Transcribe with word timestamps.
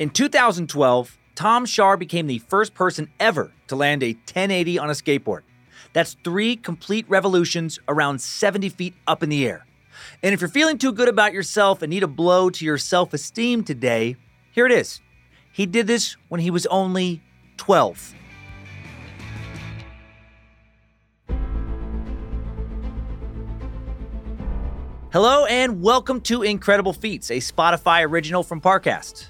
In 0.00 0.08
2012, 0.08 1.18
Tom 1.34 1.66
Schaar 1.66 1.98
became 1.98 2.26
the 2.26 2.38
first 2.38 2.72
person 2.72 3.10
ever 3.20 3.52
to 3.66 3.76
land 3.76 4.02
a 4.02 4.14
1080 4.14 4.78
on 4.78 4.88
a 4.88 4.94
skateboard. 4.94 5.42
That's 5.92 6.16
three 6.24 6.56
complete 6.56 7.04
revolutions 7.10 7.78
around 7.86 8.22
70 8.22 8.70
feet 8.70 8.94
up 9.06 9.22
in 9.22 9.28
the 9.28 9.46
air. 9.46 9.66
And 10.22 10.32
if 10.32 10.40
you're 10.40 10.48
feeling 10.48 10.78
too 10.78 10.92
good 10.92 11.10
about 11.10 11.34
yourself 11.34 11.82
and 11.82 11.90
need 11.90 12.02
a 12.02 12.06
blow 12.08 12.48
to 12.48 12.64
your 12.64 12.78
self 12.78 13.12
esteem 13.12 13.62
today, 13.62 14.16
here 14.52 14.64
it 14.64 14.72
is. 14.72 15.02
He 15.52 15.66
did 15.66 15.86
this 15.86 16.16
when 16.30 16.40
he 16.40 16.50
was 16.50 16.64
only 16.68 17.22
12. 17.58 18.14
Hello 25.12 25.44
and 25.44 25.82
welcome 25.82 26.22
to 26.22 26.42
Incredible 26.42 26.94
Feats, 26.94 27.30
a 27.30 27.36
Spotify 27.36 28.02
original 28.08 28.42
from 28.42 28.62
Parcast. 28.62 29.29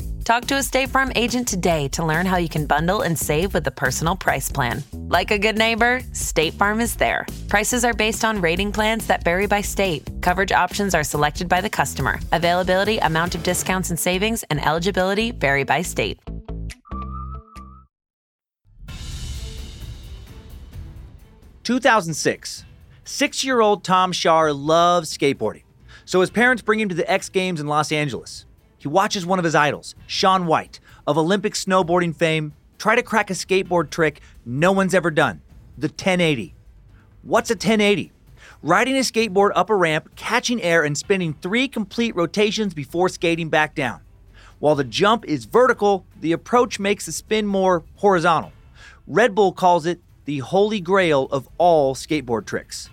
Talk 0.23 0.45
to 0.45 0.55
a 0.57 0.63
State 0.63 0.89
Farm 0.89 1.11
agent 1.15 1.47
today 1.47 1.87
to 1.89 2.05
learn 2.05 2.27
how 2.27 2.37
you 2.37 2.47
can 2.47 2.67
bundle 2.67 3.01
and 3.01 3.17
save 3.17 3.55
with 3.55 3.63
the 3.63 3.71
Personal 3.71 4.15
Price 4.15 4.51
Plan. 4.51 4.83
Like 4.93 5.31
a 5.31 5.39
good 5.39 5.57
neighbor, 5.57 6.01
State 6.13 6.53
Farm 6.53 6.79
is 6.79 6.95
there. 6.95 7.25
Prices 7.47 7.83
are 7.83 7.93
based 7.93 8.23
on 8.23 8.39
rating 8.39 8.71
plans 8.71 9.07
that 9.07 9.23
vary 9.23 9.47
by 9.47 9.61
state. 9.61 10.07
Coverage 10.21 10.51
options 10.51 10.93
are 10.93 11.03
selected 11.03 11.49
by 11.49 11.59
the 11.59 11.71
customer. 11.71 12.19
Availability, 12.33 12.99
amount 12.99 13.33
of 13.33 13.41
discounts 13.41 13.89
and 13.89 13.99
savings, 13.99 14.43
and 14.51 14.63
eligibility 14.63 15.31
vary 15.31 15.63
by 15.63 15.81
state. 15.81 16.19
Two 21.63 21.79
thousand 21.79 22.13
six. 22.13 22.63
Six-year-old 23.05 23.83
Tom 23.83 24.11
Schaar 24.13 24.55
loves 24.55 25.17
skateboarding, 25.17 25.63
so 26.05 26.21
his 26.21 26.29
parents 26.29 26.61
bring 26.61 26.79
him 26.79 26.89
to 26.89 26.95
the 26.95 27.11
X 27.11 27.27
Games 27.29 27.59
in 27.59 27.65
Los 27.65 27.91
Angeles. 27.91 28.45
He 28.81 28.87
watches 28.87 29.27
one 29.27 29.37
of 29.37 29.45
his 29.45 29.53
idols, 29.53 29.93
Shaun 30.07 30.47
White, 30.47 30.79
of 31.05 31.15
Olympic 31.15 31.53
snowboarding 31.53 32.15
fame, 32.15 32.53
try 32.79 32.95
to 32.95 33.03
crack 33.03 33.29
a 33.29 33.33
skateboard 33.33 33.91
trick 33.91 34.21
no 34.43 34.71
one's 34.71 34.95
ever 34.95 35.11
done 35.11 35.41
the 35.77 35.87
1080. 35.87 36.55
What's 37.21 37.51
a 37.51 37.53
1080? 37.53 38.11
Riding 38.63 38.97
a 38.97 39.01
skateboard 39.01 39.51
up 39.53 39.69
a 39.69 39.75
ramp, 39.75 40.15
catching 40.15 40.59
air, 40.63 40.83
and 40.83 40.97
spinning 40.97 41.35
three 41.35 41.67
complete 41.67 42.15
rotations 42.15 42.73
before 42.73 43.07
skating 43.07 43.49
back 43.49 43.75
down. 43.75 44.01
While 44.57 44.73
the 44.73 44.83
jump 44.83 45.25
is 45.25 45.45
vertical, 45.45 46.07
the 46.19 46.31
approach 46.31 46.79
makes 46.79 47.05
the 47.05 47.11
spin 47.11 47.45
more 47.45 47.83
horizontal. 47.97 48.51
Red 49.05 49.35
Bull 49.35 49.51
calls 49.51 49.85
it 49.85 50.01
the 50.25 50.39
holy 50.39 50.81
grail 50.81 51.27
of 51.29 51.47
all 51.59 51.93
skateboard 51.93 52.47
tricks. 52.47 52.89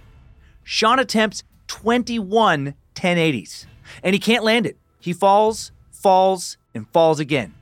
Shaun 0.64 0.98
attempts 0.98 1.44
21 1.68 2.74
1080s, 2.94 3.64
and 4.02 4.12
he 4.12 4.18
can't 4.18 4.44
land 4.44 4.66
it. 4.66 4.76
He 5.00 5.14
falls, 5.14 5.72
falls, 6.08 6.56
and 6.74 6.88
falls 6.88 7.20
again. 7.20 7.52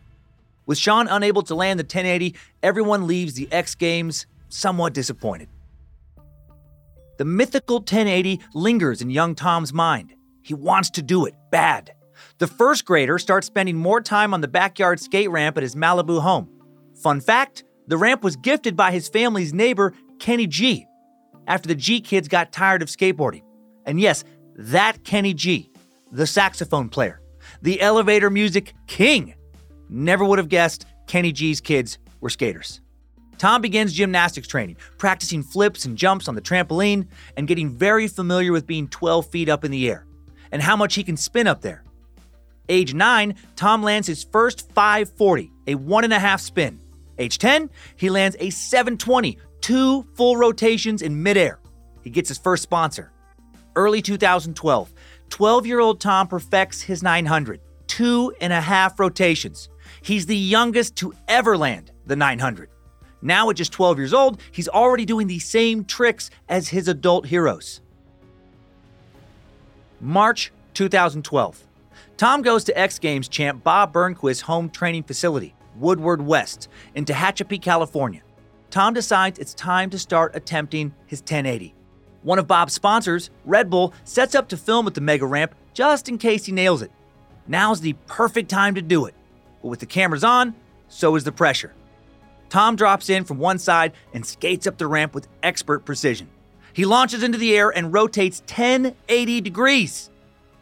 With 0.67 0.79
Shaun 0.79 1.09
unable 1.09 1.43
to 1.43 1.55
land 1.57 1.81
the 1.81 1.83
1080, 1.83 2.37
everyone 2.63 3.09
leaves 3.09 3.35
the 3.35 3.49
X 3.51 3.75
Games 3.75 4.27
somewhat 4.51 4.95
disappointed. 4.95 5.49
The 7.19 7.25
mythical 7.25 7.79
1080 7.79 8.41
lingers 8.55 9.03
in 9.03 9.11
young 9.11 9.35
Tom's 9.35 9.73
mind. 9.73 10.15
He 10.43 10.55
wants 10.55 10.91
to 10.91 11.03
do 11.03 11.27
it 11.27 11.35
bad. 11.51 11.93
The 12.39 12.47
first 12.47 12.85
grader 12.85 13.19
starts 13.19 13.49
spending 13.49 13.75
more 13.75 14.01
time 14.01 14.33
on 14.33 14.43
the 14.43 14.47
backyard 14.47 15.01
skate 15.01 15.29
ramp 15.29 15.57
at 15.57 15.65
his 15.65 15.75
Malibu 15.75 16.23
home. 16.23 16.49
Fun 17.03 17.21
fact 17.21 17.65
the 17.89 17.97
ramp 17.97 18.23
was 18.23 18.37
gifted 18.37 18.77
by 18.77 18.93
his 18.93 19.09
family's 19.09 19.53
neighbor, 19.53 19.93
Kenny 20.21 20.47
G, 20.47 20.87
after 21.49 21.67
the 21.67 21.75
G 21.75 22.01
kids 22.01 22.29
got 22.29 22.53
tired 22.53 22.81
of 22.81 22.87
skateboarding. 22.87 23.43
And 23.85 23.99
yes, 23.99 24.23
that 24.55 25.03
Kenny 25.03 25.35
G, 25.35 25.73
the 26.13 26.29
saxophone 26.29 26.89
player, 26.91 27.21
the 27.63 27.81
elevator 27.81 28.31
music 28.31 28.75
king. 28.87 29.35
Never 29.89 30.25
would 30.25 30.39
have 30.39 30.49
guessed 30.49 30.87
Kenny 31.07 31.33
G's 31.33 31.61
kids 31.61 31.99
were 32.21 32.31
skaters. 32.31 32.81
Tom 33.39 33.61
begins 33.61 33.93
gymnastics 33.93 34.49
training, 34.49 34.77
practicing 34.99 35.43
flips 35.43 35.85
and 35.85 35.97
jumps 35.97 36.27
on 36.27 36.35
the 36.35 36.41
trampoline, 36.41 37.07
and 37.37 37.47
getting 37.47 37.71
very 37.71 38.09
familiar 38.09 38.53
with 38.53 38.67
being 38.67 38.89
12 38.89 39.27
feet 39.27 39.49
up 39.49 39.65
in 39.65 39.71
the 39.71 39.89
air 39.89 40.07
and 40.53 40.63
how 40.63 40.77
much 40.77 40.95
he 40.95 41.05
can 41.05 41.17
spin 41.17 41.47
up 41.47 41.61
there. 41.61 41.85
Age 42.69 42.95
9, 42.95 43.35
Tom 43.55 43.83
lands 43.83 44.07
his 44.07 44.25
first 44.25 44.71
540, 44.73 45.53
a 45.67 45.75
one 45.75 46.05
and 46.05 46.13
a 46.13 46.19
half 46.19 46.41
spin. 46.41 46.81
Age 47.19 47.39
10, 47.39 47.71
he 47.97 48.11
lands 48.11 48.37
a 48.41 48.51
720, 48.51 49.39
two 49.61 50.07
full 50.15 50.37
rotations 50.37 51.03
in 51.03 51.23
midair. 51.23 51.61
He 52.03 52.11
gets 52.11 52.29
his 52.29 52.39
first 52.39 52.63
sponsor. 52.63 53.13
Early 53.75 54.01
2012, 54.03 54.93
12 55.31 55.67
year 55.67 55.81
old 55.81 56.01
Tom 56.01 56.29
perfects 56.29 56.83
his 56.83 57.03
900, 57.03 57.61
two 57.87 58.33
and 58.41 58.53
a 58.53 58.61
half 58.61 58.99
rotations. 58.99 59.69
He's 60.03 60.27
the 60.27 60.37
youngest 60.37 60.97
to 60.97 61.15
ever 61.29 61.57
land 61.57 61.91
the 62.07 62.17
900. 62.17 62.71
Now, 63.23 63.51
at 63.51 63.57
just 63.57 63.73
12 63.73 63.99
years 63.99 64.15
old, 64.15 64.41
he's 64.53 64.69
already 64.69 65.05
doing 65.05 65.27
the 65.27 65.39
same 65.39 65.85
tricks 65.85 66.31
as 66.49 66.69
his 66.69 66.87
adult 66.87 67.27
heroes. 67.27 67.81
March 70.01 70.53
2012. 70.75 71.65
Tom 72.17 72.43
goes 72.43 72.65
to 72.65 72.79
X 72.79 72.99
Games 72.99 73.29
champ 73.29 73.65
Bob 73.65 73.93
Burnquist's 73.93 74.43
home 74.43 74.71
training 74.71 75.03
facility, 75.03 75.55
Woodward 75.77 76.23
West, 76.23 76.69
in 76.95 77.05
Tehachapi, 77.05 77.61
California. 77.61 78.23
Tom 78.71 78.95
decides 78.95 79.39
it's 79.39 79.55
time 79.55 79.91
to 79.91 79.99
start 79.99 80.37
attempting 80.37 80.95
his 81.07 81.21
1080. 81.21 81.76
One 82.27 82.41
of 82.41 82.49
Bob's 82.49 82.73
sponsors, 82.73 83.31
Red 83.45 83.71
Bull, 83.71 83.95
sets 84.03 84.35
up 84.35 84.49
to 84.49 84.57
film 84.57 84.89
at 84.89 84.95
the 84.95 85.01
mega 85.01 85.25
ramp 85.25 85.55
just 85.75 86.09
in 86.09 86.19
case 86.19 86.45
he 86.45 86.51
nails 86.51 86.83
it. 86.83 86.91
Now's 87.47 87.81
the 87.81 87.93
perfect 88.09 88.51
time 88.51 88.75
to 88.75 88.83
do 88.83 89.07
it. 89.07 89.15
But 89.63 89.69
with 89.69 89.79
the 89.79 89.87
cameras 89.87 90.25
on, 90.25 90.57
so 90.89 91.15
is 91.15 91.23
the 91.23 91.31
pressure. 91.31 91.73
Tom 92.49 92.75
drops 92.75 93.11
in 93.11 93.23
from 93.23 93.39
one 93.39 93.61
side 93.61 93.93
and 94.13 94.27
skates 94.27 94.67
up 94.67 94.77
the 94.77 94.89
ramp 94.89 95.15
with 95.15 95.29
expert 95.45 95.85
precision. 95.85 96.29
He 96.73 96.85
launches 96.85 97.23
into 97.23 97.39
the 97.39 97.57
air 97.57 97.71
and 97.71 97.93
rotates 97.93 98.41
1080 98.41 99.41
degrees 99.41 100.11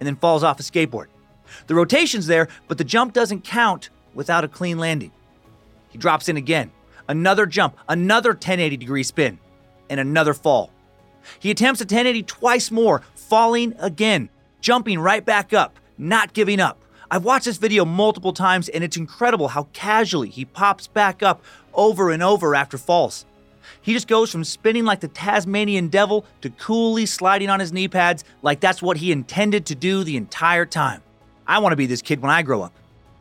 and 0.00 0.06
then 0.06 0.16
falls 0.16 0.44
off 0.44 0.60
a 0.60 0.62
skateboard. 0.62 1.06
The 1.66 1.74
rotation's 1.74 2.26
there, 2.26 2.48
but 2.68 2.76
the 2.76 2.84
jump 2.84 3.14
doesn't 3.14 3.42
count 3.42 3.88
without 4.12 4.44
a 4.44 4.48
clean 4.48 4.76
landing. 4.76 5.12
He 5.88 5.96
drops 5.96 6.28
in 6.28 6.36
again, 6.36 6.72
another 7.08 7.46
jump, 7.46 7.78
another 7.88 8.32
1080 8.32 8.76
degree 8.76 9.02
spin, 9.02 9.38
and 9.88 9.98
another 9.98 10.34
fall. 10.34 10.70
He 11.38 11.50
attempts 11.50 11.80
a 11.80 11.84
1080 11.84 12.22
twice 12.24 12.70
more, 12.70 13.02
falling 13.14 13.74
again, 13.78 14.28
jumping 14.60 14.98
right 14.98 15.24
back 15.24 15.52
up, 15.52 15.78
not 15.98 16.32
giving 16.32 16.60
up. 16.60 16.78
I've 17.10 17.24
watched 17.24 17.44
this 17.44 17.58
video 17.58 17.84
multiple 17.84 18.32
times 18.32 18.68
and 18.68 18.82
it's 18.82 18.96
incredible 18.96 19.48
how 19.48 19.68
casually 19.72 20.30
he 20.30 20.44
pops 20.44 20.86
back 20.86 21.22
up 21.22 21.42
over 21.72 22.10
and 22.10 22.22
over 22.22 22.54
after 22.54 22.78
falls. 22.78 23.24
He 23.80 23.92
just 23.92 24.08
goes 24.08 24.30
from 24.30 24.44
spinning 24.44 24.84
like 24.84 25.00
the 25.00 25.08
Tasmanian 25.08 25.88
devil 25.88 26.24
to 26.40 26.50
coolly 26.50 27.06
sliding 27.06 27.50
on 27.50 27.60
his 27.60 27.72
knee 27.72 27.88
pads 27.88 28.24
like 28.42 28.60
that's 28.60 28.82
what 28.82 28.96
he 28.96 29.12
intended 29.12 29.66
to 29.66 29.74
do 29.74 30.04
the 30.04 30.16
entire 30.16 30.66
time. 30.66 31.02
I 31.46 31.58
want 31.58 31.72
to 31.72 31.76
be 31.76 31.86
this 31.86 32.02
kid 32.02 32.20
when 32.20 32.30
I 32.30 32.42
grow 32.42 32.62
up. 32.62 32.72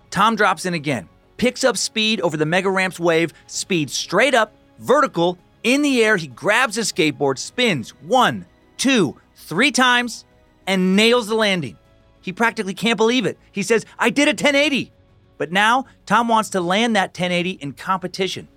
Tom 0.10 0.36
drops 0.36 0.66
in 0.66 0.74
again, 0.74 1.10
picks 1.38 1.64
up 1.64 1.78
speed 1.78 2.22
over 2.22 2.38
the 2.38 2.46
mega 2.46 2.70
ramp's 2.70 3.00
wave, 3.00 3.34
speeds 3.48 3.94
straight 3.94 4.34
up, 4.34 4.54
vertical, 4.80 5.38
in 5.64 5.82
the 5.82 6.04
air, 6.04 6.18
he 6.18 6.28
grabs 6.28 6.76
his 6.76 6.92
skateboard, 6.92 7.38
spins 7.38 7.92
one, 8.02 8.46
two, 8.78 9.20
three 9.36 9.72
times, 9.72 10.26
and 10.68 10.96
nails 10.96 11.28
the 11.28 11.36
landing. 11.36 11.78
He 12.22 12.32
practically 12.32 12.74
can't 12.74 12.98
believe 12.98 13.26
it. 13.26 13.38
He 13.52 13.64
says, 13.64 13.86
I 14.00 14.10
did 14.10 14.28
a 14.28 14.32
1080. 14.32 14.92
But 15.38 15.52
now, 15.52 15.86
Tom 16.06 16.28
wants 16.28 16.52
to 16.52 16.62
land 16.62 16.96
that 16.96 17.10
1080 17.10 17.52
in 17.52 17.74
competition. 17.74 18.48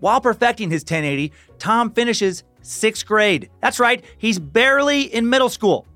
While 0.00 0.20
perfecting 0.20 0.70
his 0.70 0.82
1080, 0.82 1.32
Tom 1.58 1.90
finishes 1.92 2.44
sixth 2.60 3.06
grade. 3.06 3.50
That's 3.60 3.80
right, 3.80 4.04
he's 4.18 4.38
barely 4.38 5.02
in 5.02 5.28
middle 5.28 5.48
school. 5.48 5.86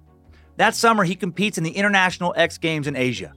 That 0.56 0.74
summer, 0.74 1.04
he 1.04 1.14
competes 1.14 1.58
in 1.58 1.64
the 1.64 1.72
International 1.72 2.32
X 2.36 2.58
Games 2.58 2.86
in 2.86 2.96
Asia. 2.96 3.32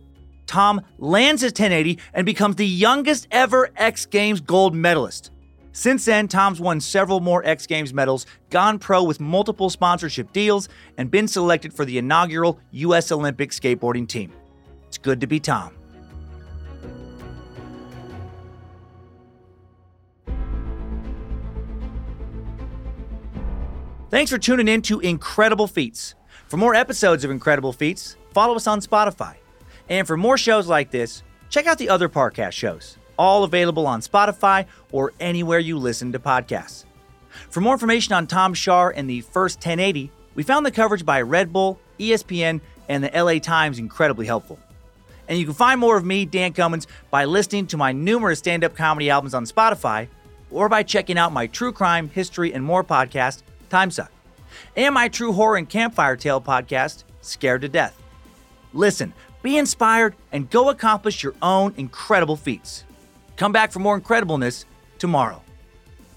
Tom 0.45 0.81
lands 0.97 1.41
his 1.41 1.51
1080 1.51 1.99
and 2.13 2.25
becomes 2.25 2.55
the 2.55 2.65
youngest 2.65 3.27
ever 3.29 3.69
X 3.75 4.05
Games 4.05 4.41
gold 4.41 4.73
medalist. 4.73 5.31
Since 5.79 6.03
then, 6.03 6.27
Tom's 6.27 6.59
won 6.59 6.81
several 6.81 7.21
more 7.21 7.41
X 7.45 7.65
Games 7.65 7.93
medals, 7.93 8.25
gone 8.49 8.79
pro 8.79 9.01
with 9.01 9.21
multiple 9.21 9.69
sponsorship 9.69 10.33
deals, 10.33 10.67
and 10.97 11.09
been 11.09 11.25
selected 11.25 11.73
for 11.73 11.85
the 11.85 11.97
inaugural 11.97 12.59
U.S. 12.71 13.13
Olympic 13.13 13.51
skateboarding 13.51 14.05
team. 14.05 14.33
It's 14.89 14.97
good 14.97 15.21
to 15.21 15.27
be 15.27 15.39
Tom. 15.39 15.73
Thanks 24.09 24.29
for 24.29 24.37
tuning 24.37 24.67
in 24.67 24.81
to 24.81 24.99
Incredible 24.99 25.67
Feats. 25.67 26.13
For 26.49 26.57
more 26.57 26.75
episodes 26.75 27.23
of 27.23 27.31
Incredible 27.31 27.71
Feats, 27.71 28.17
follow 28.33 28.57
us 28.57 28.67
on 28.67 28.81
Spotify. 28.81 29.37
And 29.87 30.05
for 30.05 30.17
more 30.17 30.37
shows 30.37 30.67
like 30.67 30.91
this, 30.91 31.23
check 31.47 31.67
out 31.67 31.77
the 31.77 31.87
other 31.87 32.09
Parcast 32.09 32.51
shows, 32.51 32.97
all 33.19 33.43
available 33.43 33.85
on 33.85 34.01
Spotify 34.01 34.65
or 34.91 35.13
anywhere 35.19 35.59
you 35.59 35.77
listen 35.77 36.13
to 36.13 36.19
podcasts. 36.19 36.85
For 37.49 37.61
more 37.61 37.73
information 37.73 38.13
on 38.13 38.25
Tom 38.25 38.53
Schaar 38.53 38.91
and 38.95 39.07
the 39.09 39.21
first 39.21 39.57
1080, 39.57 40.09
we 40.33 40.43
found 40.43 40.65
the 40.65 40.71
coverage 40.71 41.05
by 41.05 41.21
Red 41.21 41.51
Bull, 41.53 41.79
ESPN, 41.99 42.61
and 42.87 43.03
the 43.03 43.11
LA 43.13 43.39
Times 43.39 43.77
incredibly 43.77 44.25
helpful. 44.25 44.57
And 45.27 45.37
you 45.37 45.45
can 45.45 45.53
find 45.53 45.79
more 45.79 45.97
of 45.97 46.05
me, 46.05 46.25
Dan 46.25 46.53
Cummins, 46.53 46.87
by 47.11 47.25
listening 47.25 47.67
to 47.67 47.77
my 47.77 47.91
numerous 47.91 48.39
stand 48.39 48.63
up 48.63 48.75
comedy 48.75 49.09
albums 49.09 49.35
on 49.35 49.45
Spotify 49.45 50.07
or 50.49 50.69
by 50.69 50.81
checking 50.81 51.17
out 51.17 51.31
my 51.33 51.45
true 51.45 51.71
crime, 51.71 52.09
history, 52.09 52.53
and 52.53 52.63
more 52.63 52.83
podcast, 52.83 53.43
Timesuck, 53.69 54.09
and 54.75 54.95
my 54.95 55.07
true 55.07 55.33
horror 55.33 55.57
and 55.57 55.69
campfire 55.69 56.15
tale 56.15 56.41
podcast, 56.41 57.03
Scared 57.21 57.61
to 57.61 57.69
Death. 57.69 58.01
Listen, 58.73 59.13
be 59.43 59.57
inspired, 59.57 60.15
and 60.31 60.49
go 60.49 60.69
accomplish 60.69 61.21
your 61.21 61.35
own 61.41 61.73
incredible 61.77 62.35
feats. 62.35 62.83
Come 63.39 63.53
back 63.53 63.71
for 63.71 63.79
more 63.79 63.97
incredibleness 63.97 64.65
tomorrow. 64.97 65.41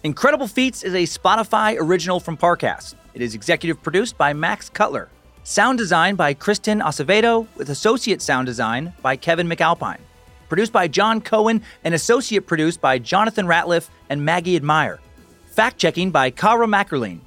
Incredible 0.03 0.49
Feats 0.49 0.83
is 0.83 0.93
a 0.93 1.05
Spotify 1.05 1.77
original 1.79 2.19
from 2.19 2.37
Parcast. 2.37 2.97
It 3.15 3.23
is 3.23 3.37
executive 3.37 3.81
produced 3.81 4.19
by 4.19 4.33
Max 4.33 4.69
Cutler. 4.69 5.09
Sound 5.45 5.79
design 5.79 6.17
by 6.17 6.35
Kristen 6.35 6.81
Acevedo, 6.81 7.47
with 7.55 7.71
associate 7.71 8.21
sound 8.21 8.47
design 8.47 8.93
by 9.03 9.15
Kevin 9.15 9.49
McAlpine. 9.49 10.01
Produced 10.49 10.73
by 10.73 10.89
John 10.89 11.21
Cohen 11.21 11.63
and 11.85 11.95
associate 11.95 12.49
produced 12.49 12.81
by 12.81 12.99
Jonathan 12.99 13.47
Ratliff 13.47 13.89
and 14.11 14.25
Maggie 14.25 14.57
Admire. 14.57 14.99
Fact 15.47 15.79
checking 15.79 16.11
by 16.11 16.29
Kara 16.29 16.67
Mackerlane. 16.67 17.21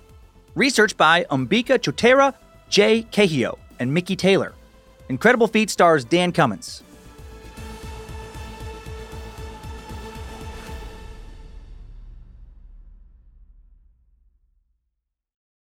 Research 0.56 0.98
by 0.98 1.24
Umbika 1.32 1.80
Chotera, 1.80 2.34
Jay 2.68 3.04
Cahio, 3.14 3.58
and 3.80 3.94
Mickey 3.94 4.18
Taylor. 4.18 4.52
Incredible 5.08 5.48
Feat 5.48 5.70
stars 5.70 6.04
Dan 6.04 6.34
Cummins. 6.34 6.84